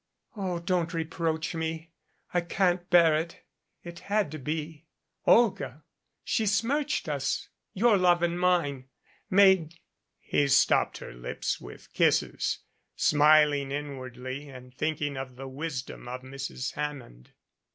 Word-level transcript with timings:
"Oh, 0.35 0.57
don't 0.57 0.95
reproach 0.95 1.53
me! 1.53 1.91
I 2.33 2.41
can't 2.41 2.89
bear 2.89 3.15
it. 3.15 3.41
It 3.83 3.99
had 3.99 4.31
to 4.31 4.39
335 4.39 4.41
MADCAP 4.41 5.25
be. 5.27 5.31
Olga 5.31 5.83
she 6.23 6.47
smirched 6.47 7.07
us 7.07 7.49
your 7.75 7.97
love 7.99 8.23
and 8.23 8.39
mine 8.39 8.85
made" 9.29 9.75
He 10.19 10.47
stopped 10.47 10.97
her 10.97 11.13
lips 11.13 11.61
with 11.61 11.93
kisses, 11.93 12.61
smiling 12.95 13.71
inwardly 13.71 14.49
and 14.49 14.73
thinking 14.73 15.17
of 15.17 15.35
the 15.35 15.47
wisdom 15.47 16.07
of 16.07 16.23
Mrs. 16.23 16.73
Hammond. 16.73 17.33